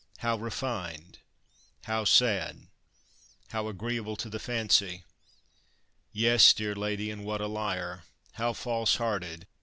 how 0.17 0.35
refined! 0.35 1.19
how 1.83 2.03
sad! 2.03 2.65
how 3.49 3.67
agreeable 3.67 4.15
to 4.15 4.31
the 4.31 4.39
fancy! 4.39 5.03
Yes, 6.11 6.53
dear 6.53 6.73
lady, 6.73 7.11
and 7.11 7.23
what 7.23 7.39
a 7.39 7.45
liar! 7.45 8.03
how 8.33 8.53
false 8.53 8.95
hearted! 8.95 9.45